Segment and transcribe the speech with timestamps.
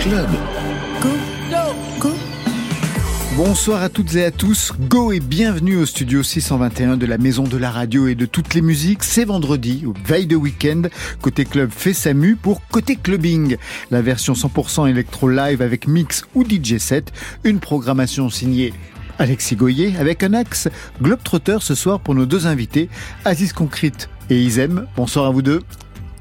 [0.00, 0.28] Club.
[1.02, 1.08] Go.
[1.98, 2.10] Go.
[3.36, 4.72] Bonsoir à toutes et à tous.
[4.78, 8.54] Go et bienvenue au studio 621 de la Maison de la Radio et de toutes
[8.54, 9.02] les musiques.
[9.02, 10.82] C'est vendredi, veille de week-end.
[11.20, 13.56] Côté club fait sa mue pour Côté Clubbing.
[13.90, 17.12] La version 100% électro live avec mix ou DJ set.
[17.42, 18.72] Une programmation signée
[19.18, 20.68] Alexis Goyer avec un axe
[21.02, 22.88] Globetrotter ce soir pour nos deux invités,
[23.24, 24.86] Aziz Concrete et Isem.
[24.96, 25.60] Bonsoir à vous deux.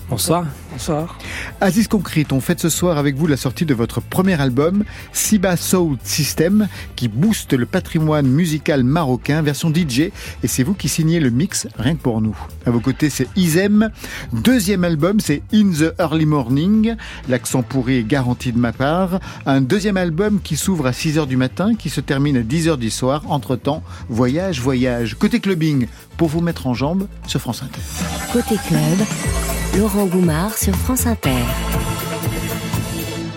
[0.09, 0.45] Bonsoir.
[0.77, 1.17] Bonsoir.
[1.59, 5.57] Aziz Concrete, on fête ce soir avec vous la sortie de votre premier album, Siba
[5.57, 10.11] Soul System, qui booste le patrimoine musical marocain, version DJ, et
[10.43, 12.37] c'est vous qui signez le mix, rien que pour nous.
[12.67, 13.89] À vos côtés, c'est Isem.
[14.31, 16.95] Deuxième album, c'est In the Early Morning.
[17.27, 19.19] L'accent pourri est garanti de ma part.
[19.47, 22.67] Un deuxième album qui s'ouvre à 6 h du matin, qui se termine à 10
[22.67, 23.23] h du soir.
[23.29, 25.15] Entre-temps, voyage, voyage.
[25.15, 27.81] Côté clubbing, pour vous mettre en jambe sur France Inter.
[28.31, 29.07] Côté club,
[29.77, 31.31] Laurent Goumard sur France Inter.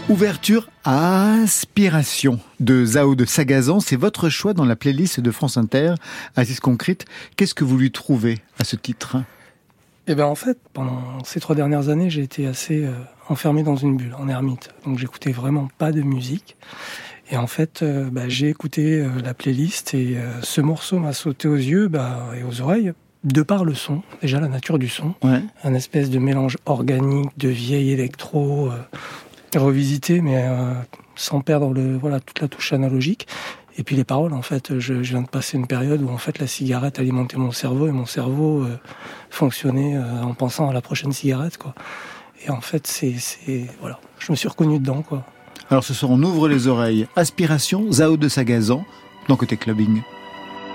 [0.08, 5.56] Ouverture à Aspiration de Zao de Sagazan, c'est votre choix dans la playlist de France
[5.56, 5.94] Inter.
[6.36, 7.04] Aziz Concrete,
[7.36, 9.18] qu'est-ce que vous lui trouvez à ce titre?
[10.06, 12.92] Eh bien en fait, pendant ces trois dernières années, j'ai été assez euh,
[13.28, 14.70] enfermé dans une bulle, en ermite.
[14.84, 16.56] Donc j'écoutais vraiment pas de musique.
[17.30, 21.12] Et en fait, euh, bah, j'ai écouté euh, la playlist et euh, ce morceau m'a
[21.12, 22.92] sauté aux yeux bah, et aux oreilles
[23.24, 25.42] de par le son, déjà la nature du son, Ouais.
[25.64, 30.72] un espèce de mélange organique de vieille électro euh, revisité, mais euh,
[31.16, 33.26] sans perdre le voilà toute la touche analogique.
[33.78, 36.18] Et puis les paroles, en fait, je, je viens de passer une période où en
[36.18, 38.78] fait la cigarette alimentait mon cerveau et mon cerveau euh,
[39.30, 41.74] fonctionnait en pensant à la prochaine cigarette, quoi.
[42.46, 43.14] Et en fait, c'est
[43.80, 45.24] voilà, je me suis reconnu dedans, quoi.
[45.70, 47.06] Alors ce soir, on ouvre les oreilles.
[47.16, 48.84] Aspiration, Zao de Sagazan,
[49.28, 50.00] dans Côté Clubbing.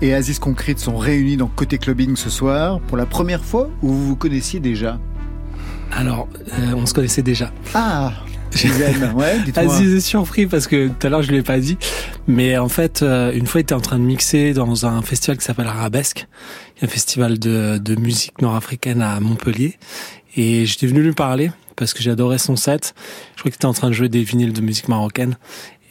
[0.00, 3.88] et Aziz Concrete sont réunis dans Côté Clubbing ce soir pour la première fois ou
[3.88, 4.98] vous vous connaissiez déjà
[5.92, 6.28] Alors,
[6.58, 7.52] euh, on se connaissait déjà.
[7.74, 8.12] Ah
[9.14, 9.36] Ouais.
[9.56, 11.76] Aziz est surpris parce que tout à l'heure je ne l'ai pas dit.
[12.26, 15.38] Mais en fait, euh, une fois, il était en train de mixer dans un festival
[15.38, 16.26] qui s'appelle Arabesque.
[16.82, 19.76] Un festival de, de musique nord-africaine à Montpellier.
[20.36, 22.94] Et j'étais venu lui parler parce que j'adorais son set.
[23.34, 25.36] Je crois qu'il était en train de jouer des vinyles de musique marocaine.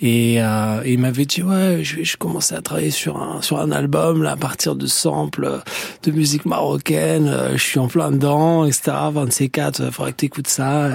[0.02, 3.42] Et, euh, et il m'avait dit ouais, je vais je commençais à travailler sur un
[3.42, 5.60] sur un album là à partir de samples
[6.04, 7.28] de musique marocaine.
[7.28, 8.92] euh, Je suis en plein dedans, etc.
[9.12, 10.90] 24, il faudrait que t'écoutes ça.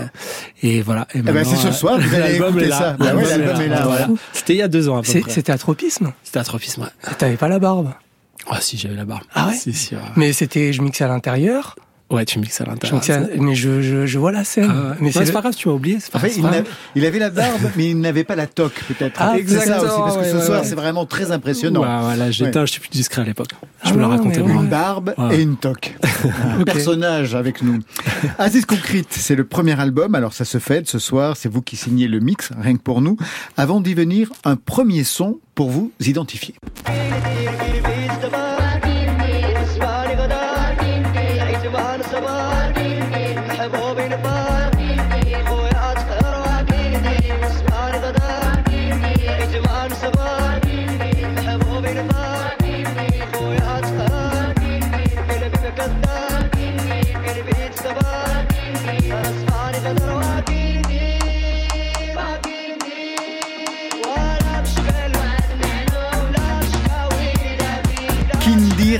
[0.62, 1.06] Et voilà.
[1.14, 2.78] Et Eh ben, c'est ce euh, soir, vous allez l'album écouter est là.
[2.78, 2.92] ça.
[2.98, 4.08] Bah ouais, l'album est là, Voilà.
[4.32, 5.30] C'était il y a deux ans à peu près.
[5.30, 6.12] C'était atropisme.
[6.22, 6.82] C'était atropisme.
[6.82, 7.14] Ouais.
[7.18, 7.92] T'avais pas la barbe?
[8.48, 9.22] Ah si, j'avais la barbe.
[9.34, 9.54] Ah ouais?
[9.54, 9.94] Si si.
[9.94, 10.00] ouais.
[10.16, 11.76] Mais c'était, je mixais à l'intérieur.
[12.10, 13.28] Ouais, tu mixes à Je l'intérieur.
[13.40, 14.70] mais je, je, je vois la scène.
[14.70, 15.98] Ah mais c'est le- pas grave, tu m'as oublié.
[16.12, 16.64] pas En fait, grave,
[16.94, 19.16] il, avait la barbe, mais il n'avait pas la toque, peut-être.
[19.20, 20.66] Ah, c'est ça aussi, exactement, parce que ce ouais, soir, ouais.
[20.68, 21.80] c'est vraiment très impressionnant.
[21.80, 22.62] Ouais, voilà, j'étais Ouais.
[22.62, 23.48] un petit peu plus discret à l'époque.
[23.84, 24.40] Je Ah me le racontais.
[24.40, 25.38] Une barbe Ouais.
[25.38, 25.96] et une toque.
[26.60, 27.80] Un personnage avec nous.
[28.38, 31.76] Aziz Concrete, c'est le premier album, alors ça se fête ce soir, c'est vous qui
[31.76, 33.16] signez le mix, rien que pour nous.
[33.56, 36.54] Avant d'y venir, un premier son pour vous identifier.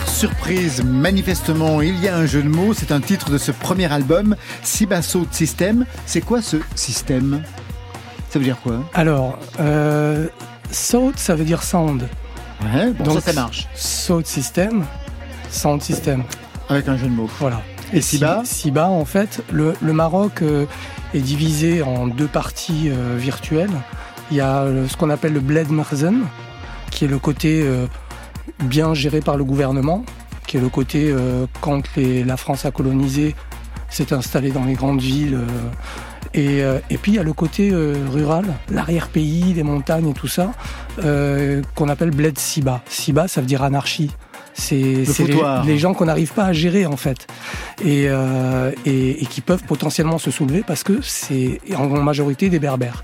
[0.03, 3.91] Surprise, manifestement, il y a un jeu de mots, c'est un titre de ce premier
[3.93, 5.87] album, Sibasso System.
[6.07, 7.43] C'est quoi ce système?
[8.31, 8.83] Ça veut dire quoi?
[8.93, 10.27] Alors, euh,
[10.71, 12.03] Sound, ça veut dire sound.
[12.63, 14.85] Ouais, bon, Donc, ça, ça marche, Sound system,
[15.51, 16.25] sound system.
[16.69, 17.31] avec un jeu de mots.
[17.39, 17.61] Voilà.
[17.93, 20.67] Et Siba Si- Siba, en fait, le, le Maroc euh,
[21.15, 23.71] est divisé en deux parties euh, virtuelles.
[24.31, 26.23] Il y a euh, ce qu'on appelle le Bled Merzen,
[26.91, 27.63] qui est le côté
[28.65, 30.05] bien géré par le gouvernement,
[30.47, 33.35] qui est le côté euh, quand les- la France a colonisé,
[33.89, 35.35] s'est installée dans les grandes villes.
[35.35, 35.71] euh,
[36.37, 37.73] et, euh, et puis il y a le côté
[38.13, 40.51] rural, l'arrière-pays, les montagnes et tout ça,
[41.77, 42.83] qu'on appelle Bled Siba.
[42.89, 44.11] Siba, ça veut dire anarchie.
[44.57, 45.05] C'est
[45.67, 47.27] les, gens qu'on n'arrive pas à gérer en fait
[47.85, 52.59] et, euh, et, et qui peuvent potentiellement se soulever parce que c'est en majorité des
[52.61, 53.03] berbères.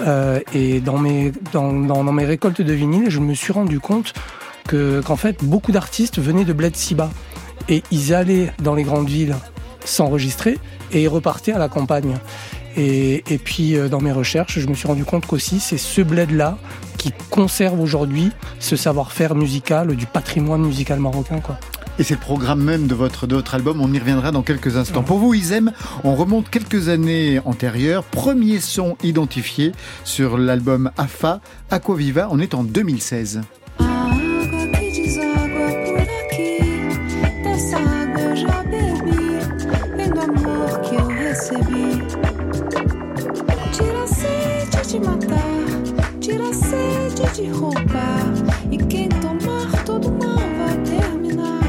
[0.00, 3.80] Euh, et dans mes, dans, dans, dans mes récoltes de vinyle, je me suis rendu
[3.80, 4.12] compte
[4.66, 7.10] que qu'en fait beaucoup d'artistes venaient de Bled Siba
[7.68, 9.36] et ils allaient dans les grandes villes
[9.84, 10.58] s'enregistrer
[10.92, 12.16] et ils repartaient à la campagne.
[12.76, 16.58] Et, puis euh, dans mes recherches, je me suis rendu compte qu'aussi c'est ce bled-là
[16.98, 21.40] qui conserve aujourd'hui ce savoir-faire musical du patrimoine musical marocain.
[21.98, 24.76] Et c'est le programme même de votre, de votre album, on y reviendra dans quelques
[24.76, 25.04] instants.
[25.04, 25.70] Pour vous, Isem,
[26.02, 28.02] on remonte quelques années antérieures.
[28.02, 29.70] Premier son identifié
[30.02, 31.40] sur l'album AFA,
[31.70, 33.42] Aquaviva, on est en 2016.
[47.42, 48.32] Roubar,
[48.70, 51.60] e quem tomar todo mal vai terminar.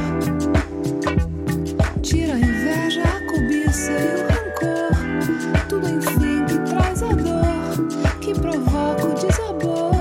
[2.01, 7.87] Tira a inveja, a cobiça e o rancor, tudo enfim que traz a dor,
[8.21, 9.95] que provoca o desabor.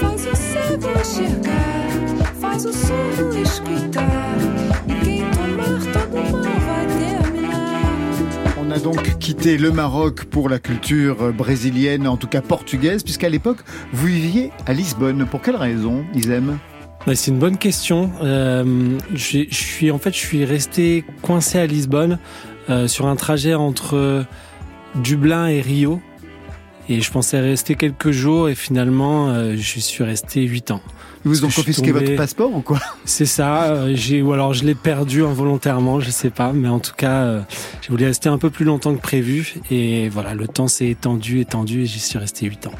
[0.00, 1.88] Faz o cego enxergar,
[2.40, 4.36] faz o surdo escutar.
[4.86, 6.55] E quem tomar todo mal
[8.76, 13.58] a donc quitté le Maroc pour la culture brésilienne, en tout cas portugaise, puisqu'à l'époque,
[13.92, 15.24] vous viviez à Lisbonne.
[15.24, 16.58] Pour quelle raison, Isem?
[17.06, 18.10] Ouais, c'est une bonne question.
[18.22, 22.18] Euh, je suis en fait, je suis resté coincé à Lisbonne
[22.68, 24.26] euh, sur un trajet entre
[24.96, 26.00] Dublin et Rio.
[26.88, 30.80] Et je pensais rester quelques jours et finalement, euh, je suis resté huit ans.
[31.24, 32.78] Ils vous ont confisqué tombé- votre passeport ou quoi?
[33.04, 33.64] C'est ça.
[33.72, 36.52] euh, j'ai ou alors je l'ai perdu involontairement, je sais pas.
[36.52, 37.40] Mais en tout cas, euh,
[37.82, 39.54] j'ai voulu rester un peu plus longtemps que prévu.
[39.72, 42.72] Et voilà, le temps s'est étendu, étendu, et j'y suis resté huit ans.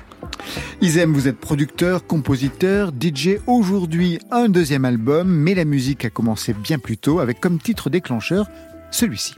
[0.80, 3.38] Isem, vous êtes producteur, compositeur, DJ.
[3.48, 7.90] Aujourd'hui, un deuxième album, mais la musique a commencé bien plus tôt avec comme titre
[7.90, 8.46] déclencheur
[8.92, 9.34] celui-ci.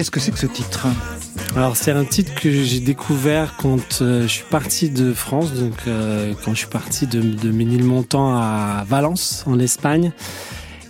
[0.00, 0.86] Qu'est-ce que c'est que ce titre
[1.54, 5.74] Alors c'est un titre que j'ai découvert quand euh, je suis parti de France, donc
[5.86, 10.10] euh, quand je suis parti de, de Ménilmontant à Valence en Espagne.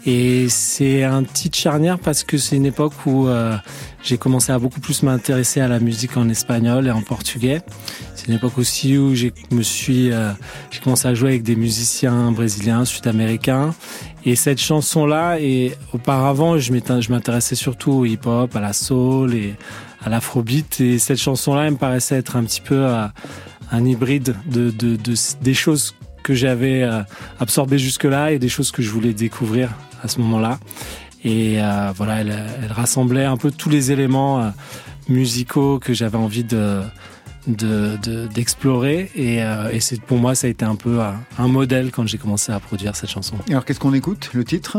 [0.06, 3.56] Et c'est un titre charnière parce que c'est une époque où euh,
[4.02, 7.60] j'ai commencé à beaucoup plus m'intéresser à la musique en espagnol et en portugais.
[8.14, 10.30] C'est une époque aussi où j'ai me suis euh,
[10.70, 13.74] j'ai commencé à jouer avec des musiciens brésiliens, sud-américains.
[14.24, 16.72] Et cette chanson-là, et auparavant, je
[17.10, 19.54] m'intéressais surtout au hip-hop, à la soul et
[20.04, 20.80] à l'afrobeat.
[20.80, 23.06] Et cette chanson-là, elle me paraissait être un petit peu euh,
[23.72, 27.00] un hybride de, de, de- des choses que j'avais euh,
[27.38, 29.70] absorbées jusque-là et des choses que je voulais découvrir
[30.02, 30.58] à ce moment-là.
[31.24, 32.34] Et euh, voilà, elle,
[32.70, 34.52] rassemblait un peu tous les éléments
[35.08, 36.80] musicaux que j'avais envie de
[37.56, 41.14] de- de- d'explorer et, euh, et c'est pour moi ça a été un peu un,
[41.38, 43.36] un modèle quand j'ai commencé à produire cette chanson.
[43.48, 44.78] Alors qu'est-ce qu'on écoute Le titre?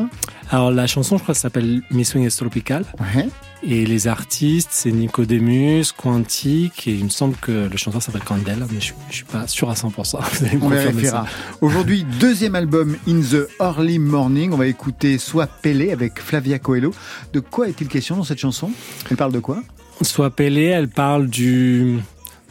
[0.50, 2.86] Alors la chanson je crois s'appelle Mi Swing es Tropical
[3.16, 3.28] Ouais.
[3.64, 8.66] et les artistes c'est Nicodemus, Quantique et il me semble que le chanteur s'appelle Candel
[8.72, 9.92] mais je, je suis pas sûr à 100%.
[10.40, 11.26] Vous allez me On confirmer vérifiera.
[11.26, 11.32] ça.
[11.62, 14.52] Aujourd'hui, deuxième album In the Early Morning.
[14.54, 16.94] On va écouter Soit Pelé avec Flavia Coelho.
[17.34, 18.72] De quoi est-il question dans cette chanson?
[19.10, 19.62] Elle parle de quoi?
[20.02, 21.98] Soit Pelé, elle parle du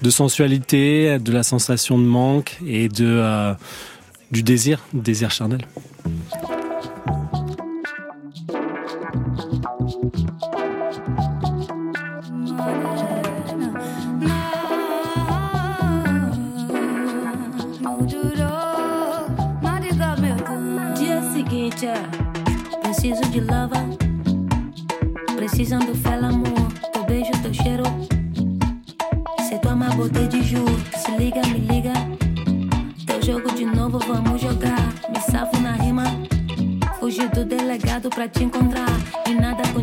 [0.03, 3.55] de sensualité, de la sensation de manque et de euh,
[4.31, 5.61] du désir, désir charnel.
[25.71, 26.50] De
[30.01, 30.65] botei de ju
[31.03, 31.93] Se liga, me liga.
[33.07, 34.95] Teu jogo de novo, vamos jogar.
[35.13, 36.05] Me salvo na rima.
[36.99, 38.89] Fugi do delegado pra te encontrar.
[39.27, 39.80] E nada contigo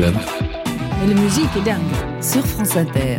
[0.00, 0.14] Club.
[1.02, 2.22] Mais la musique est dingue.
[2.22, 3.18] Sur France Inter.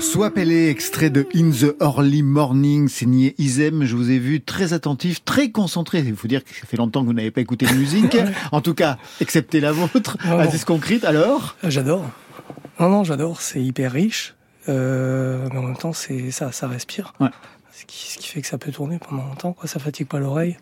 [0.00, 3.84] Soit Pelé, extrait de In the Early Morning, signé Isem.
[3.84, 6.00] Je vous ai vu très attentif, très concentré.
[6.00, 8.16] Il faut dire que ça fait longtemps que vous n'avez pas écouté de musique.
[8.50, 10.16] en tout cas, excepté la vôtre.
[10.24, 10.38] Non, non.
[10.40, 12.10] Aziz Concrete, alors Euh, J'adore.
[12.80, 13.40] Non, non, j'adore.
[13.40, 14.34] C'est hyper riche.
[14.68, 17.12] Euh, mais en même temps, c'est ça, ça respire.
[17.20, 17.28] Ouais.
[17.72, 19.52] Ce, qui, ce qui fait que ça peut tourner pendant longtemps.
[19.52, 19.68] Quoi.
[19.68, 20.56] Ça fatigue pas l'oreille.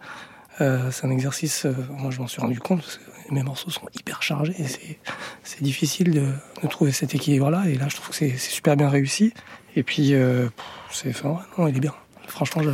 [0.61, 1.65] Euh, c'est un exercice.
[1.65, 4.55] euh, moi, je m'en suis rendu compte parce que mes morceaux sont hyper chargés.
[4.59, 4.99] Et
[5.43, 6.27] c'est, difficile de,
[6.63, 7.69] de trouver cet équilibre-là.
[7.69, 9.33] Et là, je trouve que c'est, super bien réussi.
[9.77, 10.49] Et puis, euh,
[10.91, 11.95] c'est, enfin, ouais, non, il est bien.
[12.27, 12.71] Franchement, je,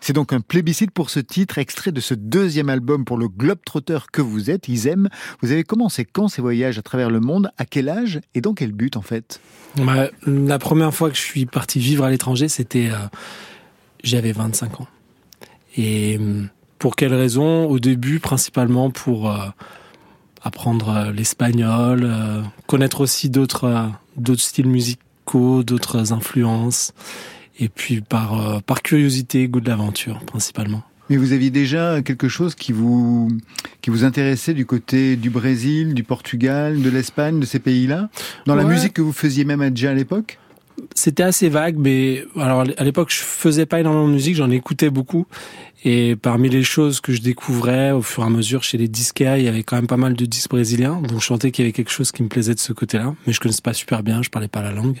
[0.00, 3.98] C'est donc un plébiscite pour ce titre, extrait de ce deuxième album pour le Globetrotter
[4.12, 5.08] que vous êtes, Isem.
[5.40, 7.50] Vous avez commencé quand ces voyages à travers le monde?
[7.56, 9.40] À quel âge Et dans quel but, en fait?
[9.76, 12.96] Bah, la première fois que je suis parti vivre à l'étranger, c'était euh,
[14.04, 14.88] j'avais 25 ans.
[15.76, 17.66] Et hum, pour quelle raison?
[17.66, 19.38] Au début, principalement pour euh,
[20.42, 26.92] apprendre euh, l'espagnol, euh, connaître aussi d'autres euh, d'autres styles musicaux, d'autres influences,
[27.58, 30.82] et puis par euh, par curiosité, goût de l'aventure, principalement.
[31.10, 33.28] Mais vous aviez déjà quelque chose qui vous,
[33.82, 38.08] qui vous intéressait du côté du Brésil, du Portugal, de l'Espagne, de ces pays-là?
[38.46, 40.38] Dans la musique que vous faisiez même à déjà à l'époque?
[40.94, 44.90] C'était assez vague, mais alors à l'époque je faisais pas énormément de musique, j'en écoutais
[44.90, 45.26] beaucoup.
[45.82, 49.38] Et parmi les choses que je découvrais au fur et à mesure chez les disquaires,
[49.38, 51.00] il y avait quand même pas mal de disques brésiliens.
[51.00, 53.32] Donc je sentais qu'il y avait quelque chose qui me plaisait de ce côté-là, mais
[53.32, 54.98] je connaissais pas super bien, je parlais pas la langue.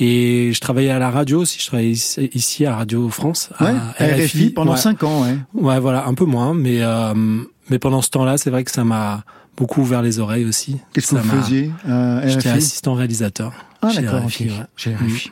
[0.00, 1.92] Et je travaillais à la radio aussi, je travaillais
[2.32, 4.78] ici, à Radio France, Ouais, à RFI, pendant ouais.
[4.78, 5.36] cinq ans, ouais.
[5.54, 7.12] Ouais, voilà, un peu moins, mais euh,
[7.68, 9.24] mais pendant ce temps-là, c'est vrai que ça m'a
[9.58, 10.76] beaucoup ouvert les oreilles aussi.
[10.94, 13.52] Qu'est-ce que vous faisiez à J'étais RFI assistant réalisateur.
[13.82, 14.50] Ah chez d'accord, RFI, ok.
[14.58, 14.64] ouais.
[14.76, 15.30] Chez RFI.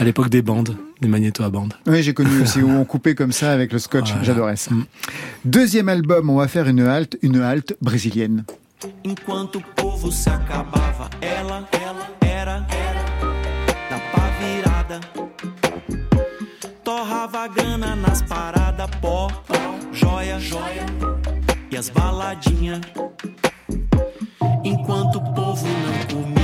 [0.00, 1.74] À l'époque des bandes, des magnétos à bandes.
[1.86, 4.08] Oui, j'ai connu aussi où on coupait comme ça avec le scotch.
[4.08, 4.22] Voilà.
[4.24, 4.74] J'adorais ça.
[4.74, 4.84] Mm.
[5.44, 8.44] Deuxième album, on va faire une halte, une halte brésilienne.
[9.06, 13.02] Enquanto o povo se acabava, ela, ela era, era
[13.88, 15.00] da pá virada.
[16.84, 19.54] Torrava grana nas paradas, pó, pó,
[19.90, 20.84] joia, joia
[21.70, 22.80] e as baladinhas.
[24.62, 26.43] Enquanto o povo não comia.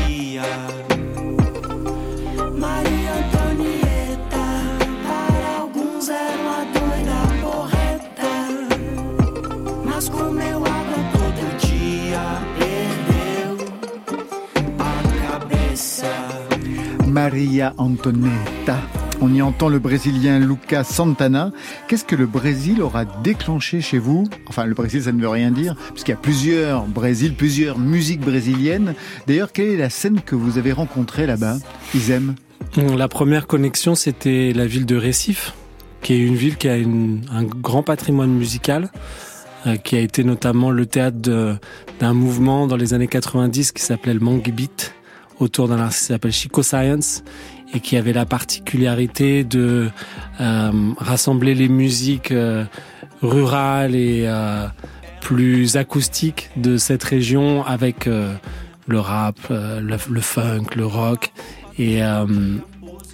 [17.22, 18.78] Maria Antonieta.
[19.20, 21.52] On y entend le Brésilien Lucas Santana.
[21.86, 24.26] Qu'est-ce que le Brésil aura déclenché chez vous?
[24.48, 28.22] Enfin, le Brésil, ça ne veut rien dire, puisqu'il y a plusieurs Brésil, plusieurs musiques
[28.22, 28.94] brésiliennes.
[29.26, 31.58] D'ailleurs, quelle est la scène que vous avez rencontrée là-bas?
[31.94, 32.36] Isem?
[32.96, 35.52] La première connexion, c'était la ville de Recife,
[36.00, 38.90] qui est une ville qui a un grand patrimoine musical,
[39.66, 41.58] euh, qui a été notamment le théâtre
[42.00, 44.94] d'un mouvement dans les années 90 qui s'appelait le Mangue Beat,
[45.40, 47.24] autour d'un artiste qui s'appelle Chico Science,
[47.74, 49.90] et qui avait la particularité de
[50.40, 52.64] euh, rassembler les musiques euh,
[53.22, 54.66] rurales et euh,
[55.20, 61.30] plus acoustiques de cette région avec le rap, le, funk, le rock.
[61.78, 62.00] Et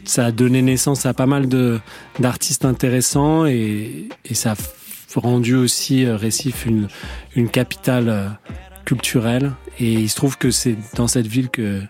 [0.04, 1.80] ça a donné naissance à pas mal de
[2.20, 6.86] d'artistes intéressants et, et ça a rendu aussi Recife une,
[7.34, 8.38] une capitale
[8.84, 9.52] culturelle.
[9.80, 11.82] Et il se trouve que c'est dans cette ville que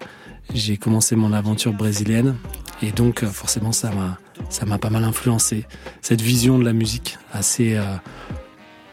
[0.54, 2.37] j'ai commencé mon aventure brésilienne.
[2.82, 4.18] Et donc, euh, forcément, ça m'a,
[4.50, 5.64] ça m'a pas mal influencé.
[6.02, 7.85] Cette vision de la musique assez euh,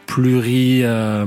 [0.06, 1.26] pluri, euh,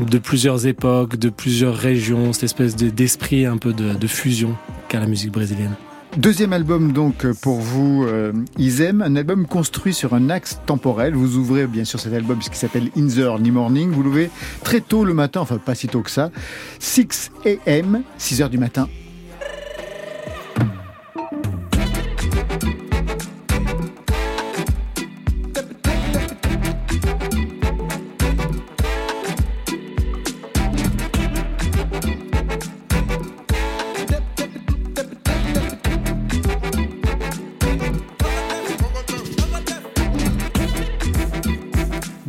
[0.00, 4.56] de plusieurs époques, de plusieurs régions, cette espèce de- d'esprit un peu de, de fusion
[4.88, 5.74] qu'a la musique brésilienne.
[6.16, 11.12] Deuxième album donc pour vous, euh, Isem, un album construit sur un axe temporel.
[11.14, 13.90] Vous ouvrez bien sûr cet album qui s'appelle In the Early Morning.
[13.90, 14.30] Vous l'ouvrez
[14.62, 16.30] très tôt le matin, enfin pas si tôt que ça.
[16.78, 18.88] 6 a.m., 6 heures du matin.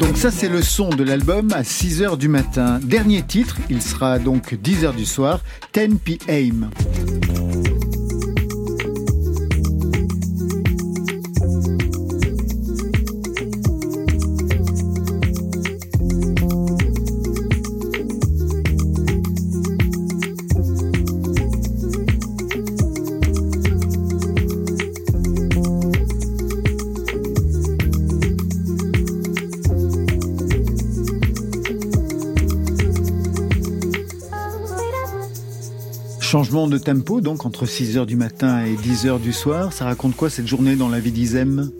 [0.06, 2.80] Donc ça c'est le son de l'album à 6 heures du matin.
[2.84, 5.40] Dernier titre, il sera donc 10 heures du soir,
[5.74, 6.70] 10 p.m.
[36.46, 39.74] Changement de tempo, donc entre 6h du matin et 10h du soir.
[39.74, 41.72] Ça raconte quoi cette journée dans la vie d'Isem?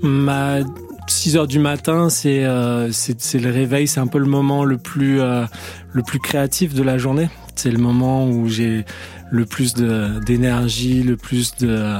[0.00, 0.60] Ma
[1.06, 4.64] 6 heures du matin, c'est euh, c'est c'est le réveil, c'est un peu le moment
[4.64, 5.44] le plus euh,
[5.92, 7.28] le plus créatif de la journée.
[7.56, 8.86] C'est le moment où j'ai
[9.30, 11.98] le plus d'énergie, le plus de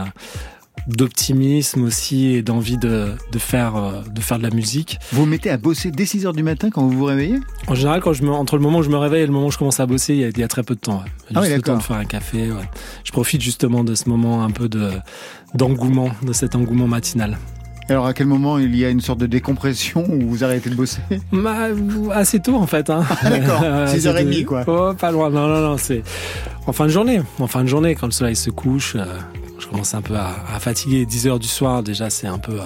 [0.87, 4.99] d'optimisme aussi et d'envie de de faire euh, de faire de la musique.
[5.13, 7.39] Vous vous mettez à bosser dès 6h du matin quand vous vous réveillez?
[7.69, 9.47] En général, quand je me entre le moment où je me réveille et le moment
[9.47, 10.99] où je commence à bosser, il y a, il y a très peu de temps.
[10.99, 11.05] ouais.
[11.29, 12.51] Juste Ah oui, le temps de faire un café.
[12.51, 12.69] ouais.
[13.05, 14.91] Je profite justement de ce moment un peu de
[15.55, 17.39] d'engouement, de cet engouement matinal.
[17.89, 20.77] Alors à quel moment il y a une sorte de décompression où vous arrêtez de
[20.77, 21.01] bosser?
[21.33, 21.67] Bah,
[22.13, 22.89] assez tôt en fait.
[22.89, 23.05] Hein.
[23.23, 23.63] Ah, d'accord.
[23.65, 24.47] Assez 6h30, tôt.
[24.49, 24.65] quoi.
[24.69, 25.29] Oh, pas loin.
[25.31, 25.77] Non, non, non.
[25.77, 26.03] C'est
[26.69, 27.21] en fin de journée.
[27.41, 29.05] En fin de journée, quand le soleil se couche, euh,
[29.61, 31.07] je commence un peu à, à fatiguer.
[31.07, 32.65] 10 heures du soir, déjà, c'est un peu euh,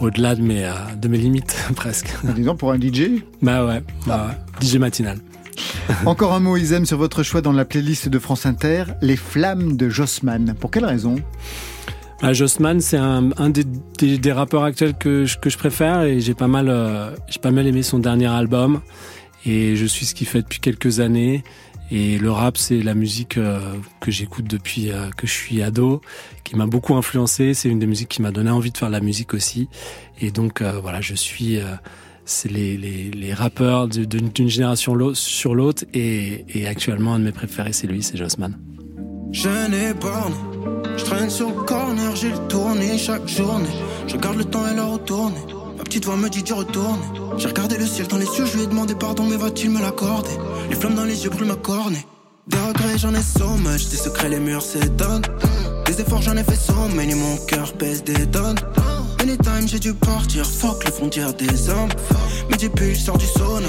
[0.00, 2.08] au-delà de mes, euh, de mes limites presque.
[2.34, 3.82] Disons pour un DJ Bah ouais.
[4.06, 4.66] Bah, ouais.
[4.66, 5.18] DJ matinal.
[6.06, 9.76] Encore un mot Isem sur votre choix dans la playlist de France Inter, Les Flammes
[9.76, 10.54] de Jossman.
[10.58, 11.16] Pour quelle raison?
[12.22, 13.64] Bah, Jossman, c'est un, un des,
[13.98, 17.38] des, des rappeurs actuels que je, que je préfère et j'ai pas mal, euh, j'ai
[17.40, 18.80] pas mal aimé son dernier album
[19.44, 21.44] et je suis ce qu'il fait depuis quelques années.
[21.90, 23.60] Et le rap, c'est la musique euh,
[24.00, 26.00] que j'écoute depuis euh, que je suis ado,
[26.42, 27.54] qui m'a beaucoup influencé.
[27.54, 29.68] C'est une des musiques qui m'a donné envie de faire de la musique aussi.
[30.20, 31.58] Et donc euh, voilà, je suis,
[32.24, 35.84] c'est les, les, les rappeurs d'une génération sur l'autre.
[35.92, 38.58] Et, actuellement, un de mes préférés, c'est lui, c'est Jossman.
[39.32, 39.94] Je n'ai.
[40.96, 43.68] Je traîne sur le corner, j'ai le tourné chaque journée.
[44.06, 45.40] Je regarde le temps et retourner.
[45.84, 47.02] Petite voix me dit d'y retourner.
[47.36, 49.80] J'ai regardé le ciel dans les yeux, je lui ai demandé pardon, mais va-t-il me
[49.80, 50.30] l'accorder?
[50.68, 52.04] Les flammes dans les yeux brûlent ma cornée.
[52.48, 53.88] Des regrets, j'en ai so much.
[53.88, 55.22] Des secrets, les murs s'étonnent.
[55.86, 57.14] Des efforts, j'en ai fait so many.
[57.14, 58.58] Mon cœur pèse des tonnes.
[59.20, 60.44] Anytime, j'ai dû partir.
[60.44, 61.88] Fuck les frontières des hommes.
[62.50, 63.68] Midi pile, sors du sauna.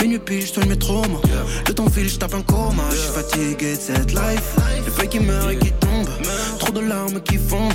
[0.00, 1.20] Minuit pile, je mes traumas.
[1.66, 2.84] Le temps file, je tape un coma.
[2.90, 4.56] Je suis fatigué de cette life.
[4.84, 6.08] Les feuilles qui meurent et qui tombent.
[6.58, 7.74] Trop de larmes qui fondent.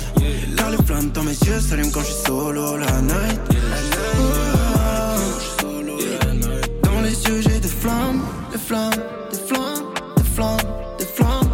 [0.56, 3.40] Car les flammes dans mes yeux s'allument quand je suis solo la night.
[8.66, 8.90] Flammes.
[9.32, 9.84] Des flammes,
[10.16, 10.58] des flammes,
[10.98, 11.50] des flammes.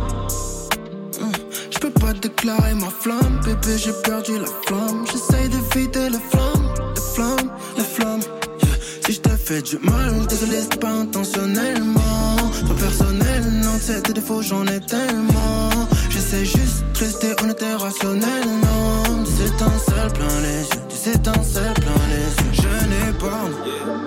[1.21, 1.33] Hum,
[1.71, 5.05] Je peux pas déclarer ma flamme, bébé, j'ai perdu la flamme.
[5.11, 8.21] J'essaye d'éviter les flammes, les flammes, les flammes.
[8.63, 8.77] Yeah.
[9.07, 12.37] Si je t'ai fait du mal, désolé, c'était pas intentionnellement.
[12.69, 15.71] Pas personnel, non, c'est des défauts, j'en ai tellement.
[16.11, 19.23] J'essaie juste de rester honnête et rationnel, non.
[19.23, 22.53] Des étincelles plein les yeux, des étincelles plein les yeux.
[22.53, 23.49] Je pas,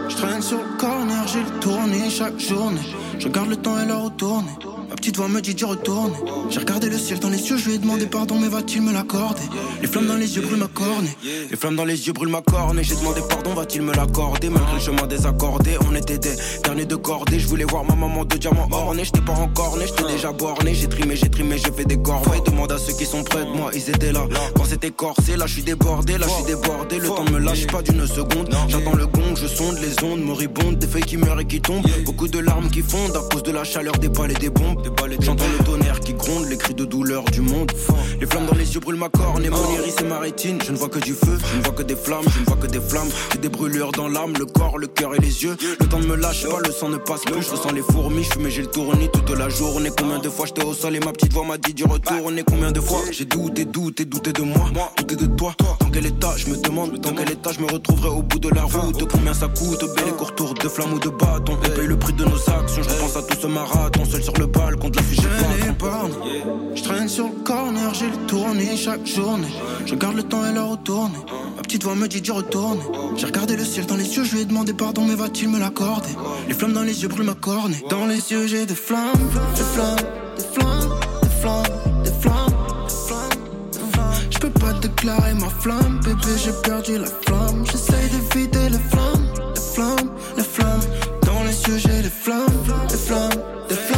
[0.10, 2.82] je traîne sur le corner, j'ai le tourné chaque journée.
[3.18, 4.52] Je regarde le temps et l'heure retourner.
[4.90, 6.16] Ma petite voix me dit d'y retourner.
[6.50, 8.92] J'ai regardé le ciel dans les yeux, je lui ai demandé pardon, mais va-t-il me
[8.92, 9.44] l'accorder?
[9.82, 11.16] Les flammes dans les yeux brûlent ma cornée.
[11.50, 12.84] Les flammes dans les yeux brûlent ma cornée.
[12.84, 14.50] J'ai demandé pardon, va-t-il me l'accorder?
[14.50, 17.40] Malgré le chemin désaccordé, on était des derniers de cordée.
[17.40, 19.04] Je voulais voir ma maman de diamant orné.
[19.04, 20.74] J'étais pas encore né, j'étais déjà borné.
[20.74, 22.42] J'ai trimé, j'ai trimé, j'ai fait des corvées.
[22.46, 24.26] Demande à ceux qui sont près de moi, ils étaient là.
[24.56, 26.98] Quand c'était corsé, là je suis débordé, là je suis débordé.
[26.98, 28.50] Le temps me lâche pas d'une seconde.
[28.68, 30.80] J'entends le gong, je sonde les ondes moribondes.
[30.80, 31.86] Des feuilles qui meurent et qui tombent.
[32.06, 34.78] Beaucoup de larmes qui fondent à cause de la chaleur des balles et des bombes.
[35.22, 37.72] J'entends le tonnerre qui gronde, les cris de douleur du monde.
[38.20, 40.60] Les flammes dans les yeux brûlent ma corne et mon iris et ma rétine.
[40.66, 42.56] Je ne vois que du feu, je ne vois que des flammes, je ne vois
[42.56, 43.10] que des flammes.
[43.34, 45.58] J'ai des brûlures dans l'âme, le corps, le cœur et les yeux.
[45.80, 47.42] Le temps ne me lâche pas, le sang ne passe plus.
[47.42, 49.90] Je ressens les fourmis, je fumais, j'ai le tournis toute la journée.
[49.98, 52.44] Combien de fois j'étais au sol et ma petite voix m'a dit d'y retourner.
[52.44, 55.54] Combien de fois j'ai douté, douté, douté de moi, douté de toi.
[55.80, 58.50] Dans quel état je me demande, dans quel état je me retrouverai au bout de
[58.50, 59.08] la route?
[59.12, 61.58] Combien ça coûte, bel et court tour de flammes ou de bâton?
[61.64, 64.38] On paye le prix de nos actions, je repense à tout ce marathon, seul sur
[64.38, 65.04] le balcon de la.
[65.10, 66.08] Je n'ai pas,
[66.76, 69.48] je traîne sur le corner, j'ai le tourné chaque journée.
[69.86, 71.18] Je regarde le temps et l'heure retourner.
[71.56, 72.82] Ma petite voix me dit d'y retourner.
[73.16, 75.60] J'ai regardé le ciel dans les yeux, je lui ai demandé pardon, mais va-t-il me
[75.60, 76.10] l'accorder?
[76.48, 77.84] Les flammes dans les yeux brûlent ma cornée.
[77.90, 79.14] Dans les yeux, j'ai des flammes,
[79.56, 79.96] des flammes,
[80.38, 81.64] des flammes, des flammes,
[82.04, 82.54] des flammes.
[84.30, 87.66] Je peux pas déclarer ma flamme, bébé, j'ai perdu la flamme.
[87.66, 90.82] J'essaye d'éviter les flammes, les flammes, les flammes.
[91.26, 92.46] Dans les yeux, j'ai des flammes,
[92.88, 93.30] des flammes,
[93.68, 93.89] des flammes,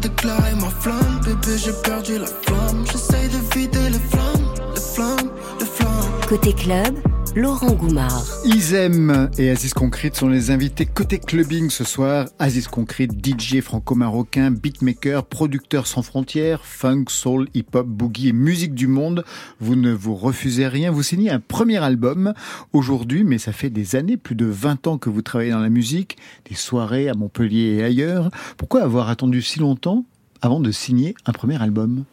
[0.00, 2.84] Déclarer ma flamme, bébé, j'ai perdu la flamme.
[2.90, 6.10] J'essaye d'éviter les flammes, les flammes, les flammes.
[6.28, 6.94] Côté club,
[7.36, 8.24] Laurent Goumard.
[8.46, 12.28] Isem et Aziz Concrete sont les invités côté clubbing ce soir.
[12.38, 18.86] Aziz Concrete, DJ franco-marocain, beatmaker, producteur sans frontières, funk, soul, hip-hop, boogie et musique du
[18.86, 19.22] monde.
[19.60, 20.90] Vous ne vous refusez rien.
[20.90, 22.32] Vous signez un premier album
[22.72, 25.68] aujourd'hui, mais ça fait des années, plus de 20 ans que vous travaillez dans la
[25.68, 26.16] musique,
[26.48, 28.30] des soirées à Montpellier et ailleurs.
[28.56, 30.06] Pourquoi avoir attendu si longtemps
[30.40, 32.04] avant de signer un premier album?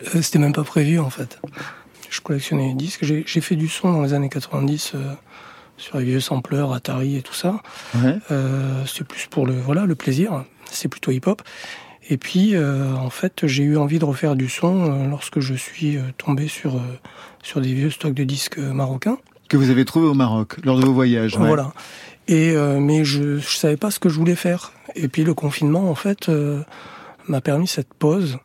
[0.00, 1.38] Euh, C'était même pas prévu en fait.
[2.14, 3.02] Je collectionnais les disques.
[3.04, 4.98] J'ai fait du son dans les années 90 euh,
[5.76, 7.60] sur les vieux sampleurs Atari et tout ça.
[7.96, 8.18] Ouais.
[8.30, 10.44] Euh, c'est plus pour le voilà le plaisir.
[10.70, 11.42] C'est plutôt hip-hop.
[12.08, 15.98] Et puis euh, en fait j'ai eu envie de refaire du son lorsque je suis
[16.16, 16.80] tombé sur
[17.42, 19.18] sur des vieux stocks de disques marocains.
[19.48, 21.36] Que vous avez trouvé au Maroc lors de vos voyages.
[21.36, 21.48] ouais.
[21.48, 21.72] Voilà.
[22.28, 24.72] Et mais je je savais pas ce que je voulais faire.
[24.94, 26.30] Et puis le confinement en fait
[27.26, 28.38] m'a permis cette pause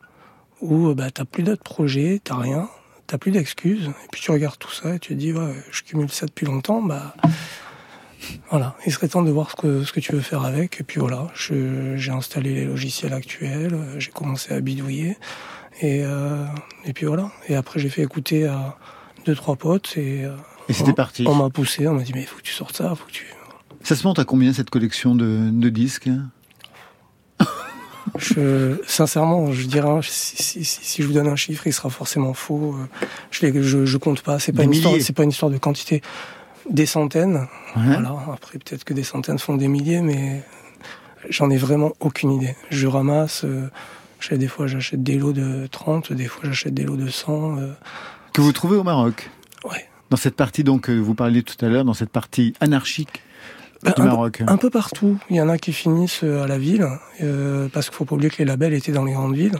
[0.60, 2.68] où bah t'as plus d'autres projets, t'as rien,
[3.10, 3.86] t'as plus d'excuses.
[3.88, 6.46] Et puis tu regardes tout ça et tu te dis ouais je cumule ça depuis
[6.46, 7.14] longtemps bah
[8.50, 10.80] voilà il serait temps de voir ce que ce que tu veux faire avec.
[10.80, 15.16] Et puis voilà j'ai installé les logiciels actuels, j'ai commencé à bidouiller
[15.80, 16.44] et euh,
[16.84, 17.32] et puis voilà.
[17.48, 18.76] Et après j'ai fait écouter à
[19.26, 20.36] deux trois potes et euh,
[20.68, 21.24] Et c'était parti.
[21.26, 23.12] On m'a poussé, on m'a dit mais il faut que tu sortes ça, faut que
[23.12, 23.26] tu
[23.82, 26.10] Ça se monte à combien cette collection de, de disques?
[28.16, 31.72] Je, sincèrement, je dirais, hein, si, si, si, si je vous donne un chiffre, il
[31.72, 32.74] sera forcément faux.
[32.78, 32.86] Euh,
[33.30, 34.38] Je, les, je, je compte pas.
[34.38, 34.94] C'est pas Des une histoire.
[35.00, 36.02] C'est pas une histoire de quantité.
[36.68, 37.46] Des centaines.
[37.76, 37.82] Ouais.
[37.86, 38.16] Voilà.
[38.32, 40.42] Après, peut-être que des centaines font des milliers, mais
[41.28, 42.54] j'en ai vraiment aucune idée.
[42.70, 43.44] Je ramasse.
[43.44, 43.68] euh,
[44.32, 47.58] des fois, j'achète des lots de 30, des fois, j'achète des lots de 100.
[47.58, 47.72] euh,
[48.34, 49.30] Que vous trouvez au Maroc?
[49.64, 49.88] Ouais.
[50.10, 53.22] Dans cette partie, donc, que vous parliez tout à l'heure, dans cette partie anarchique
[53.82, 54.42] Du un peu- Maroc.
[54.46, 55.18] Un peu partout.
[55.30, 56.86] Il y en a qui finissent euh, à la ville,
[57.22, 59.58] euh, parce qu'il faut pas oublier que les labels étaient dans les grandes villes.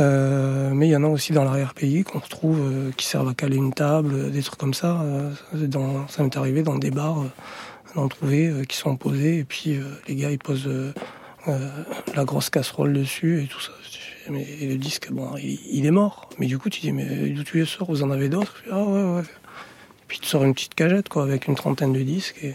[0.00, 3.34] Euh, mais il y en a aussi dans l'arrière-pays qu'on retrouve, euh, qui servent à
[3.34, 5.00] caler une table, euh, des trucs comme ça.
[5.02, 7.30] euh, dans, ça m'est arrivé dans des bars euh,
[7.94, 10.68] d'en trouver euh, qui sont posés, et puis euh, les gars ils posent
[12.16, 13.70] la grosse casserole dessus et tout ça.
[14.34, 16.28] Et le disque, bon, il, il est mort.
[16.40, 18.56] Mais du coup, tu dis, mais d'où tu es sors Vous en avez d'autres?
[18.72, 19.22] Ah ouais, ouais.
[20.08, 22.34] Puis tu sors une petite cagette, quoi, avec une trentaine de disques.
[22.42, 22.54] Et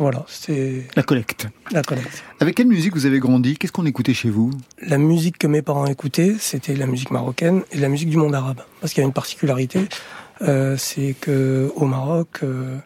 [0.00, 1.46] voilà, c'était La collecte.
[1.70, 2.24] la collecte.
[2.40, 3.58] Avec quelle musique vous avez grandi?
[3.58, 4.50] Qu'est-ce qu'on écoutait chez vous?
[4.80, 8.34] La musique que mes parents écoutaient, c'était la musique marocaine et la musique du monde
[8.34, 8.62] arabe.
[8.80, 9.80] Parce qu'il y a une particularité,
[10.40, 12.78] euh, c'est que au Maroc, euh,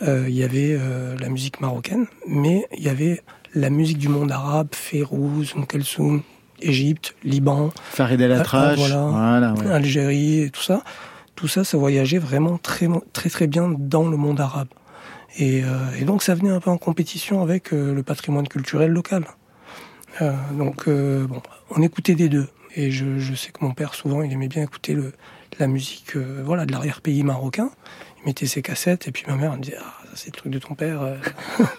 [0.00, 3.20] euh, il y avait euh, la musique marocaine, mais il y avait
[3.54, 6.22] la musique du monde arabe, Férouz, Kulthum,
[6.62, 8.78] Égypte, Liban, Farid El Atrache.
[8.78, 9.08] Voilà.
[9.10, 9.70] voilà ouais.
[9.70, 10.82] Algérie et tout ça.
[11.34, 14.68] Tout ça, ça voyageait vraiment très très très bien dans le monde arabe.
[15.36, 15.68] Et, euh,
[15.98, 19.24] et donc ça venait un peu en compétition avec euh, le patrimoine culturel local.
[20.20, 22.48] Euh, donc euh, bon, on écoutait des deux.
[22.74, 25.12] Et je, je sais que mon père souvent il aimait bien écouter le,
[25.58, 27.70] la musique euh, voilà de l'arrière-pays marocain.
[28.20, 30.36] Il mettait ses cassettes et puis ma mère elle me disait ah ça c'est le
[30.36, 31.00] truc de ton père.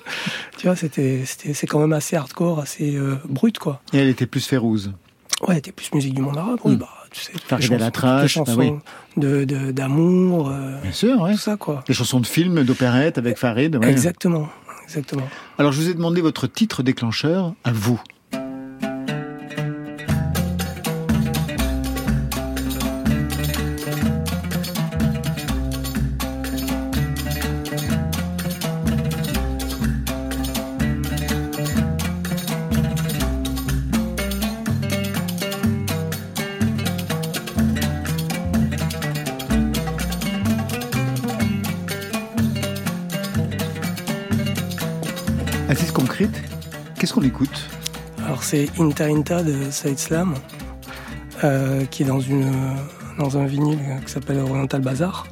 [0.58, 3.82] tu vois c'était c'était c'est quand même assez hardcore, assez euh, brut quoi.
[3.94, 4.94] Et elle était plus férouse.
[5.48, 6.60] Ouais, t'es plus musique du monde arabe.
[6.64, 8.82] Oui, bah, tu sais, Farid chansons, El Atrache, toutes les bah chansons
[9.18, 11.32] de, d'amour, euh, Bien sûr, ouais.
[11.34, 11.84] tout ça, quoi.
[11.88, 13.76] Les chansons de films, d'opérette avec Farid.
[13.78, 13.90] ouais.
[13.90, 14.50] Exactement,
[14.84, 15.28] exactement.
[15.58, 18.02] Alors, je vous ai demandé votre titre déclencheur à vous.
[47.00, 47.70] Qu'est-ce qu'on écoute
[48.26, 50.36] Alors, c'est Inta Inta de Saïd Slam,
[51.44, 55.28] euh, qui est dans, un vinyle qui s'appelle Oriental Bazar.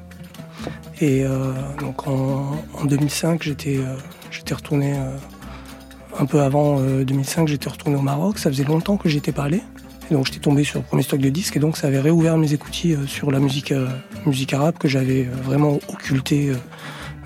[1.00, 3.96] Et euh, donc, en, en 2005, j'étais euh,
[4.32, 4.96] j'étais retourné,
[6.20, 8.40] un peu avant euh, 2005, j'étais retourné au Maroc.
[8.40, 9.62] Ça faisait longtemps que j'étais pas allé.
[10.10, 12.54] Donc, j'étais tombé sur le premier stock de disques, et donc, ça avait réouvert mes
[12.54, 13.74] écoutilles sur la musique,
[14.52, 16.52] arabe que j'avais vraiment occultée.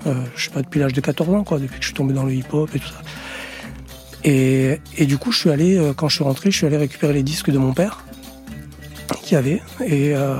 [0.06, 2.14] euh, je sais pas, depuis l'âge de 14 ans, quoi, depuis que je suis tombé
[2.14, 3.00] dans le hip-hop et tout ça.
[4.28, 7.12] Et, du coup, je suis allé, euh, quand je suis rentré, je suis allé récupérer
[7.12, 8.04] les disques de mon père,
[9.22, 9.62] qui avait.
[9.84, 10.36] Et, euh,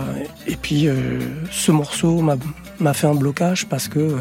[0.48, 1.20] et puis, euh,
[1.52, 4.16] ce morceau m'a fait un blocage parce que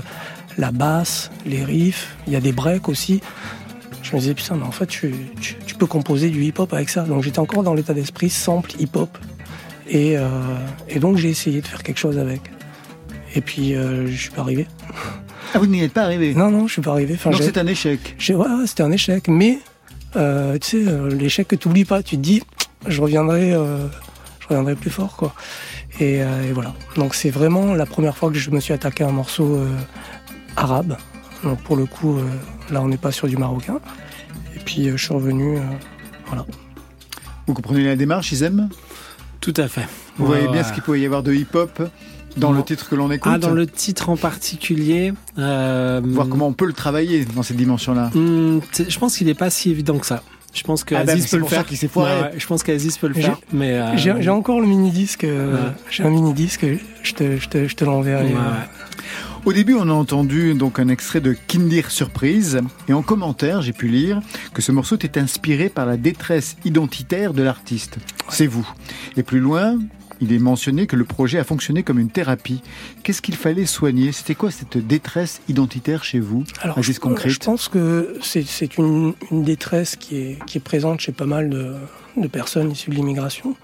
[0.60, 3.22] la basse, les riffs, il y a des breaks aussi.
[4.04, 5.16] Je me disais, putain, mais en fait, tu,
[5.80, 7.02] peux composer du hip-hop avec ça.
[7.02, 9.18] Donc, j'étais encore dans l'état d'esprit sample hip-hop.
[9.90, 10.16] Et,
[10.90, 12.42] et donc, j'ai essayé de faire quelque chose avec.
[13.34, 14.68] Et puis, je suis pas arrivé.
[15.54, 17.14] Ah, vous n'y êtes pas arrivé Non, non, je suis pas arrivé.
[17.16, 18.16] Enfin, Donc c'est un échec.
[18.18, 19.28] j'ai- ouais, ouais, c'était un échec.
[19.28, 19.60] Mais,
[20.16, 22.42] euh, tu sais, euh, l'échec que tu oublies pas, tu te dis,
[22.88, 23.88] je reviendrai, euh,
[24.42, 25.34] je reviendrai plus fort, quoi.
[26.00, 26.74] Et, euh, et voilà.
[26.98, 29.70] Donc, c'est vraiment la première fois que je me suis attaqué à un morceau euh,
[30.58, 30.98] arabe.
[31.44, 32.24] Donc, pour le coup, euh,
[32.72, 33.80] là, on n'est pas sur du marocain.
[34.56, 35.62] Et puis, euh, je suis revenu, euh,
[36.28, 36.46] voilà.
[37.48, 38.70] Vous comprenez la démarche, ils aiment?
[39.40, 39.86] Tout à fait.
[40.18, 41.84] Vous Ouais, voyez bien ce qu'il peut y avoir de hip-hop?
[42.38, 45.14] Dans le titre que l'on écoute Ah, dans le titre en particulier.
[45.38, 48.12] euh, Voir comment on peut le travailler dans cette dimension-là.
[48.14, 50.22] Hmm, je pense qu'il n'est pas si évident que ça.
[50.54, 51.66] Je pense que Ah bah, Aziz mais c'est peut le faire.
[51.70, 52.12] s'est foiré.
[52.14, 53.38] Ouais, ouais, je pense qu'Aziz peut le faire.
[53.52, 55.26] Mais euh, J'ai encore le mini-disque.
[55.26, 55.72] euh, Ouais.
[55.92, 56.66] J'ai un mini-disque.
[57.04, 58.32] Je te, je te, je te l'enverrai.
[58.32, 58.38] euh.
[59.44, 63.74] Au début, on a entendu donc un extrait de Kindir Surprise, et en commentaire, j'ai
[63.74, 64.22] pu lire
[64.56, 67.98] que ce morceau était inspiré par la détresse identitaire de l'artiste.
[68.30, 68.68] C'est vous.
[69.18, 69.78] Et plus loin,
[70.22, 72.62] il est mentionné que le projet a fonctionné comme une thérapie.
[73.04, 74.12] Qu'est-ce qu'il fallait soigner?
[74.12, 76.44] C'était quoi cette détresse identitaire chez vous?
[76.62, 81.12] Alors, je, je pense que c'est une, une détresse qui est, qui est présente chez
[81.12, 81.74] pas mal de,
[82.18, 83.56] de personnes issues de l'immigration.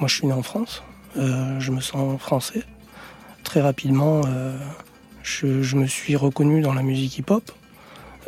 [0.00, 0.82] Moi, je suis né en France.
[1.18, 2.62] Euh, je me sens français.
[3.44, 4.56] Très rapidement, euh,
[5.22, 7.52] je, je me suis reconnu dans la musique hip-hop.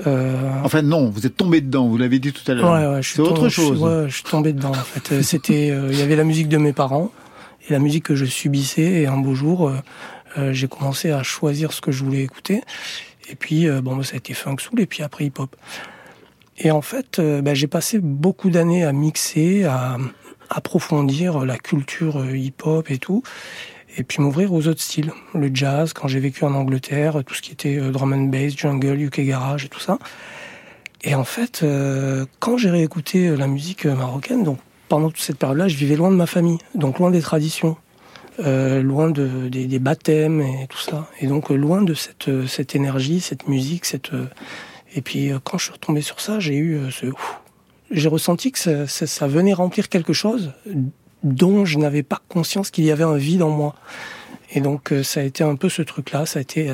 [0.06, 2.92] Euh, Enfin non, vous êtes tombé dedans, vous l'avez dit tout à l'heure.
[2.92, 3.80] Ouais, je C'est autre je chose.
[3.80, 4.72] ouais, je suis tombé dedans.
[4.72, 7.12] En fait, c'était, il y avait la musique de mes parents
[7.66, 8.82] et la musique que je subissais.
[8.82, 9.76] Et un beau jour, euh,
[10.38, 12.62] euh, j'ai commencé à choisir ce que je voulais écouter.
[13.28, 15.56] Et puis, euh, bon, bah, ça a été funk soul et puis après hip hop.
[16.58, 19.96] Et en fait, bah, j'ai passé beaucoup d'années à mixer, à
[20.50, 23.24] approfondir la culture hip-hop et tout,
[23.96, 25.12] et puis m'ouvrir aux autres styles.
[25.34, 29.00] Le jazz, quand j'ai vécu en Angleterre, tout ce qui était drum and bass, jungle,
[29.00, 29.98] UK garage et tout ça.
[31.02, 31.66] Et en fait,
[32.38, 34.58] quand j'ai réécouté la musique marocaine, donc
[34.94, 37.76] pendant toute cette période-là, je vivais loin de ma famille, donc loin des traditions,
[38.38, 42.46] euh, loin de, des, baptêmes et tout ça, et donc euh, loin de cette, euh,
[42.46, 44.12] cette énergie, cette musique, cette
[44.94, 47.06] et puis quand je suis retombé sur ça, j'ai eu ce,
[47.90, 50.52] j'ai ressenti que ça, ça, venait remplir quelque chose
[51.24, 53.74] dont je n'avais pas conscience qu'il y avait un vide en moi.
[54.52, 56.72] Et donc ça a été un peu ce truc-là, ça a été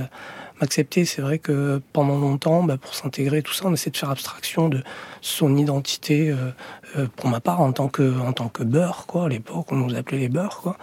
[0.60, 1.04] m'accepter.
[1.04, 4.68] C'est vrai que pendant longtemps, bah, pour s'intégrer, tout ça, on essaie de faire abstraction
[4.68, 4.82] de
[5.20, 6.30] son identité.
[6.30, 6.50] euh,
[6.96, 9.76] euh, pour ma part, en tant que en tant que beurre, quoi, à l'époque, on
[9.76, 10.76] nous appelait les beurs, quoi,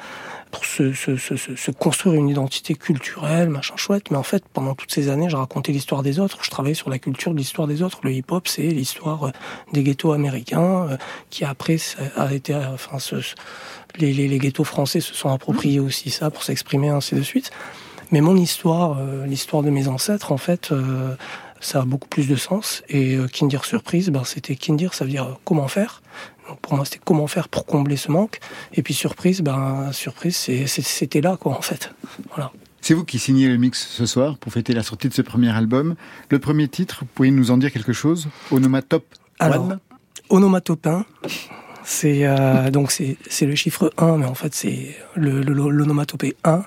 [0.52, 4.10] pour se, se, se, se- construire une identité culturelle, machin chouette.
[4.10, 6.38] Mais en fait, pendant toutes ces années, je racontais l'histoire des autres.
[6.44, 8.00] Je travaillais sur la culture de l'histoire des autres.
[8.04, 9.32] Le hip-hop, c'est l'histoire euh,
[9.74, 10.98] des ghettos américains, euh,
[11.30, 11.76] qui après
[12.16, 12.98] a été, euh, enfin,
[14.00, 17.52] les, les, les ghettos français se sont appropriés aussi ça pour s'exprimer ainsi de suite.
[18.12, 21.16] Mais mon histoire, euh, l'histoire de mes ancêtres, en fait, euh,
[21.60, 22.84] ça a beaucoup plus de sens.
[22.90, 26.02] Et euh, Kindir Surprise, ben, c'était Kindir, ça veut dire comment faire.
[26.48, 28.40] Donc pour moi, c'était comment faire pour combler ce manque.
[28.74, 31.94] Et puis Surprise, ben, Surprise, c'était là, quoi, en fait.
[32.34, 32.52] Voilà.
[32.80, 35.50] C'est vous qui signez le mix ce soir pour fêter la sortie de ce premier
[35.50, 35.96] album.
[36.30, 38.30] Le premier titre, vous pouvez nous en dire quelque chose?
[38.52, 39.04] Onomatop
[39.40, 39.80] Alors, One
[40.30, 41.06] onomatopin,
[41.90, 46.36] c'est euh, donc c'est c'est le chiffre 1, mais en fait c'est le le- l'onomatopée
[46.44, 46.64] 1.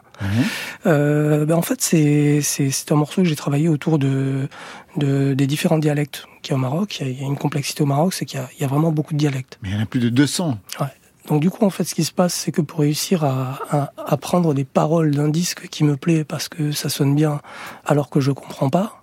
[0.87, 4.49] Euh, ben en fait, c'est c'est c'est un morceau que j'ai travaillé autour de,
[4.97, 6.99] de des différents dialectes qu'il y a au Maroc.
[7.01, 8.63] Il y a, il y a une complexité au Maroc, c'est qu'il y a, il
[8.63, 9.59] y a vraiment beaucoup de dialectes.
[9.63, 10.57] Mais il y en a plus de 200.
[10.81, 10.87] Ouais.
[11.29, 13.93] Donc du coup, en fait, ce qui se passe, c'est que pour réussir à, à,
[14.07, 17.41] à prendre des paroles d'un disque qui me plaît parce que ça sonne bien,
[17.85, 19.00] alors que je comprends pas,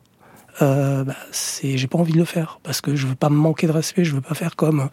[0.62, 3.36] euh, bah, c'est, j'ai pas envie de le faire parce que je veux pas me
[3.36, 4.04] manquer de respect.
[4.04, 4.86] Je veux pas faire comme euh,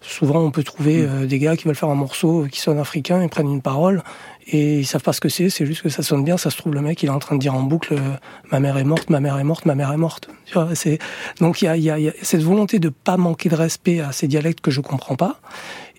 [0.00, 3.22] souvent on peut trouver euh, des gars qui veulent faire un morceau qui sonne africain,
[3.22, 4.02] ils prennent une parole
[4.46, 5.48] et ils savent pas ce que c'est.
[5.50, 6.36] C'est juste que ça sonne bien.
[6.36, 8.16] Ça se trouve le mec il est en train de dire en boucle euh,
[8.52, 10.28] ma mère est morte, ma mère est morte, ma mère est morte.
[10.44, 10.98] Tu vois, c'est
[11.40, 14.00] donc il y a, y, a, y a cette volonté de pas manquer de respect
[14.00, 15.40] à ces dialectes que je comprends pas.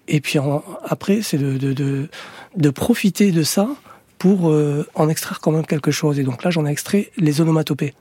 [0.08, 2.08] Et puis en- après, c'est de, de, de,
[2.56, 3.68] de profiter de ça
[4.20, 6.18] pour euh, en extraire quand même quelque chose.
[6.20, 7.94] Et donc là, j'en ai extrait les onomatopées.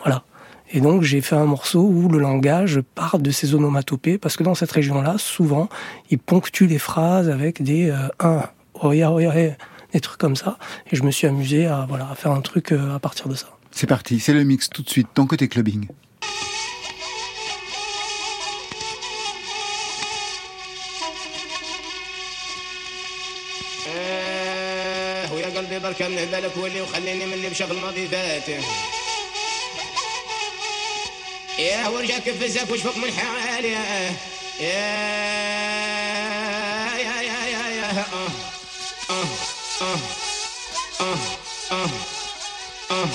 [0.00, 0.22] Voilà.
[0.71, 4.43] Et donc j'ai fait un morceau où le langage part de ces onomatopées, parce que
[4.43, 5.69] dans cette région-là, souvent,
[6.09, 8.41] ils ponctuent les phrases avec des euh, un,
[8.73, 9.53] oya, oya, eh,
[9.93, 10.57] des trucs comme ça.
[10.91, 13.35] Et je me suis amusé à, voilà, à faire un truc euh, à partir de
[13.35, 13.47] ça.
[13.71, 15.87] C'est parti, c'est le mix tout de suite, dans Côté Clubbing.
[23.87, 28.57] آه ويا قلبي بركة من بالك ولي وخليني من اللي بشغل ماضي فاتي
[31.60, 34.14] يا ورجاك بزاك وشفق من حال يا
[34.60, 34.80] يا
[36.98, 38.28] يا يا يا آه.
[39.10, 39.24] آه.
[39.82, 39.98] آه.
[41.00, 41.16] آه.
[41.72, 41.90] آه.
[42.90, 43.08] آه.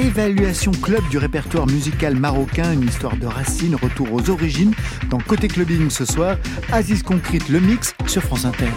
[0.00, 4.72] L'évaluation club du répertoire musical marocain, une histoire de racines, retour aux origines.
[5.10, 6.36] Dans Côté Clubbing ce soir,
[6.70, 8.70] Aziz Concrete, le mix sur France Inter.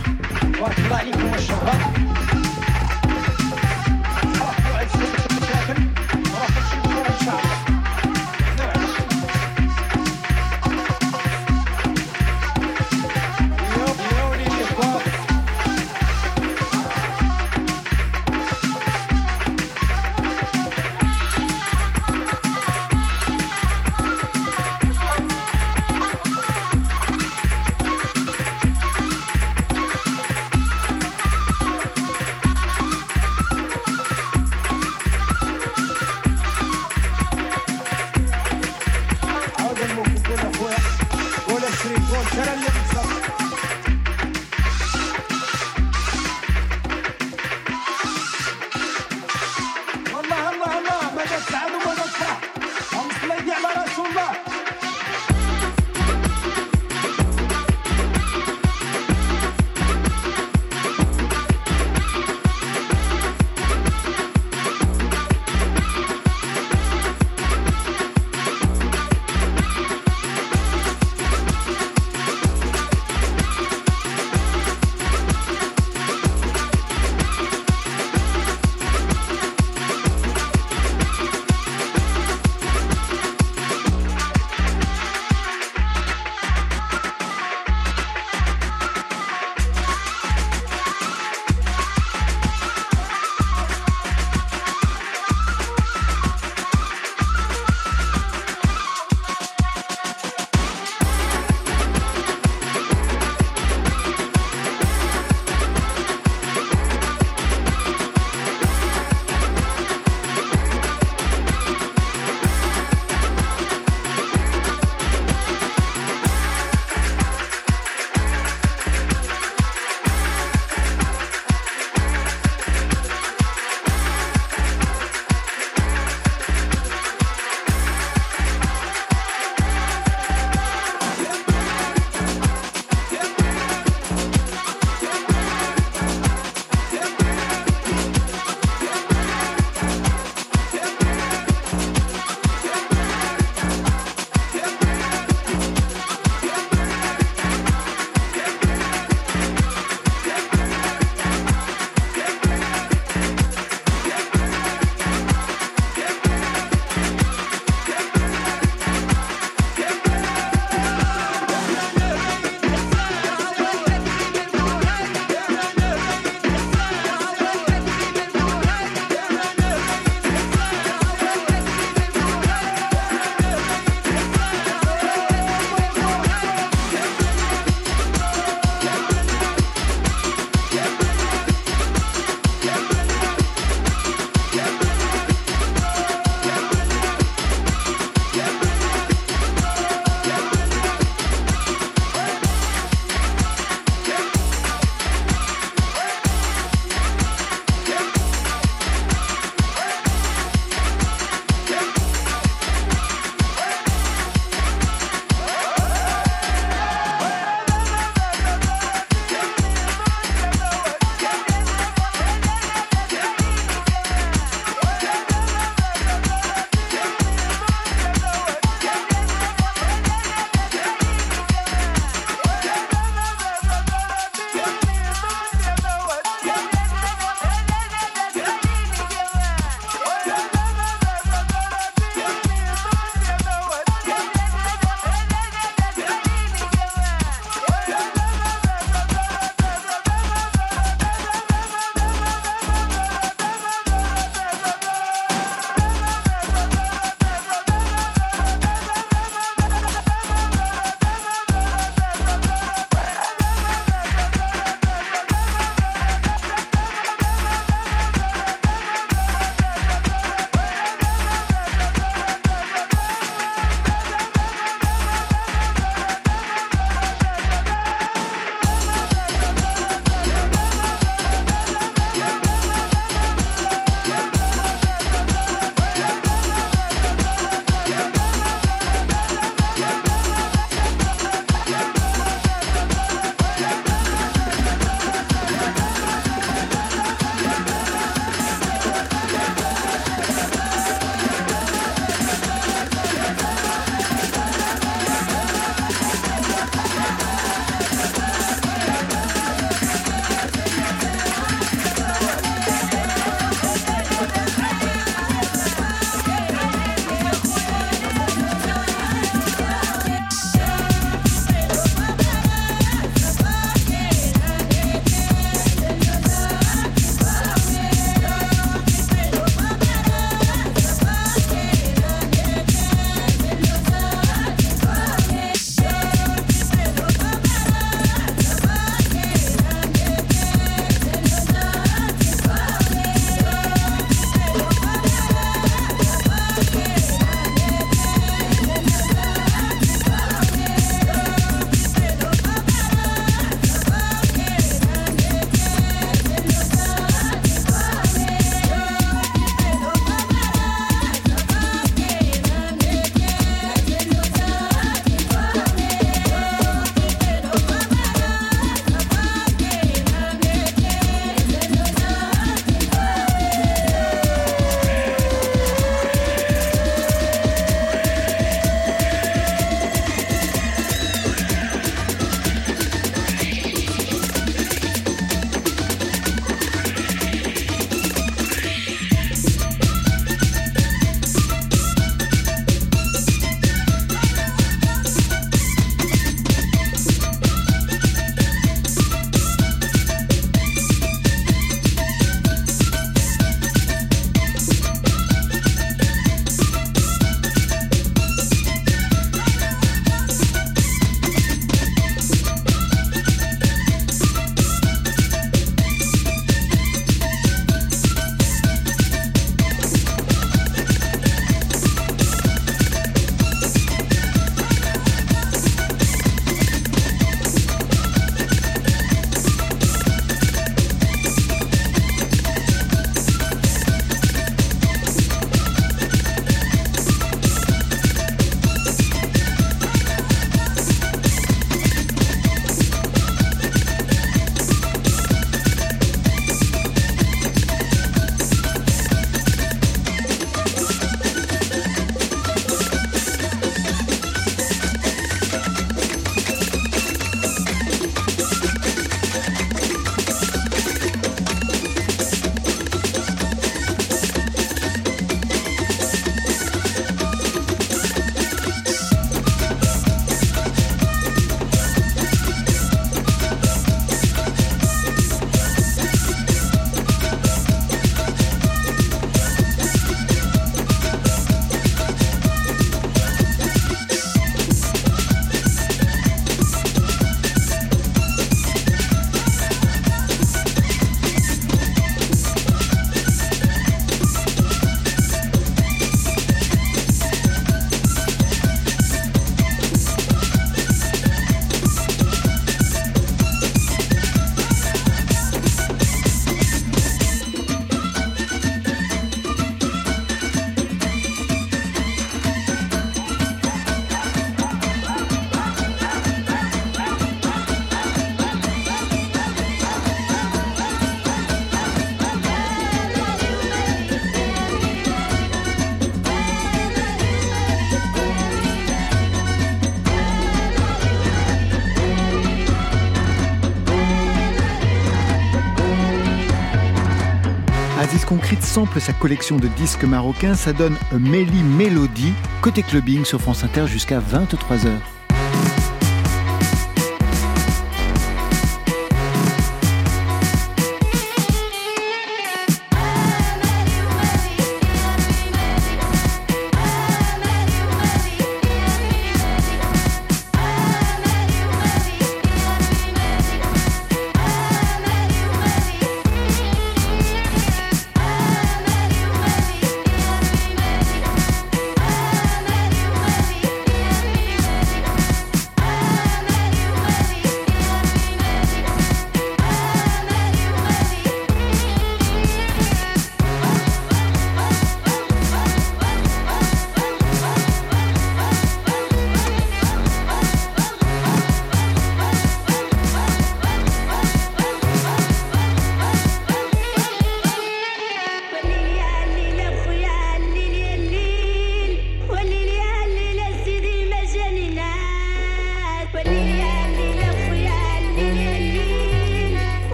[528.60, 533.64] Sample sa collection de disques marocains, ça donne A Méli Mélodie, côté clubbing sur France
[533.64, 534.90] Inter jusqu'à 23h.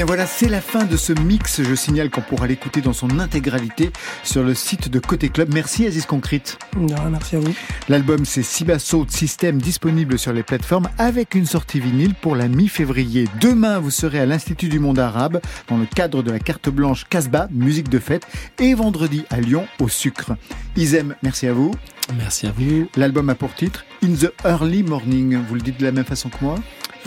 [0.00, 1.62] Bien voilà, c'est la fin de ce mix.
[1.62, 3.90] Je signale qu'on pourra l'écouter dans son intégralité
[4.24, 5.52] sur le site de Côté Club.
[5.52, 6.58] Merci Aziz Concrete.
[6.74, 7.54] Rien, merci à vous.
[7.90, 12.48] L'album c'est Siba Soul System disponible sur les plateformes avec une sortie vinyle pour la
[12.48, 13.28] mi-février.
[13.42, 15.38] Demain, vous serez à l'Institut du monde arabe
[15.68, 18.26] dans le cadre de la carte blanche Casbah, musique de fête,
[18.58, 20.32] et vendredi à Lyon au Sucre.
[20.76, 21.72] Isem, merci à vous.
[22.16, 22.88] Merci à vous.
[22.96, 25.38] L'album a pour titre In the Early Morning.
[25.46, 26.54] Vous le dites de la même façon que moi?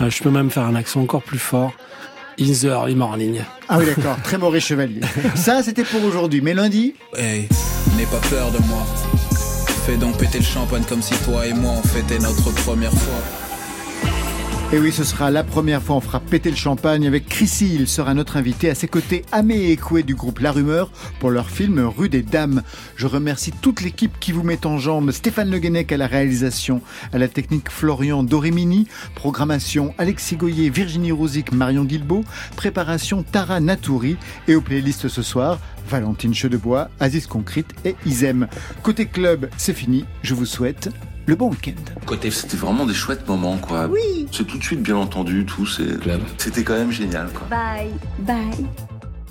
[0.00, 1.72] Euh, Je peux même faire un accent encore plus fort.
[2.38, 3.40] In the early morning.
[3.68, 4.16] Ah oui, d'accord.
[4.24, 5.00] Très mauvais chevalier.
[5.36, 6.40] Ça, c'était pour aujourd'hui.
[6.40, 7.48] Mais lundi, Hey,
[7.96, 8.84] n'aie pas peur de moi.
[9.86, 13.20] Fais donc péter le champagne comme si toi et moi on fêtait notre première fois.
[14.74, 17.76] Et oui, ce sera la première fois, on fera péter le champagne avec Chrissy.
[17.76, 18.68] Il sera notre invité.
[18.68, 22.22] À ses côtés, Amé et Koué du groupe La Rumeur pour leur film Rue des
[22.22, 22.60] Dames.
[22.96, 25.12] Je remercie toute l'équipe qui vous met en jambe.
[25.12, 31.12] Stéphane Le Guenec à la réalisation, à la technique Florian Dorimini, programmation Alexis Goyer, Virginie
[31.12, 32.24] Rosic, Marion Guilbeault,
[32.56, 34.16] préparation Tara Natouri
[34.48, 38.48] et aux playlists ce soir, Valentine Chedebois, Aziz Concrete et Isem.
[38.82, 40.04] Côté club, c'est fini.
[40.24, 40.90] Je vous souhaite
[41.26, 41.72] le bon week-end.
[42.06, 43.86] Côté, c'était vraiment des chouettes moments, quoi.
[43.86, 44.26] Oui.
[44.32, 45.66] C'est tout de suite bien entendu, tout.
[45.66, 45.98] c'est-
[46.38, 47.46] C'était quand même génial, quoi.
[47.48, 47.90] Bye.
[48.20, 48.66] Bye.